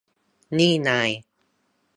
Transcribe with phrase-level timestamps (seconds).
[0.57, 1.11] นี่นาย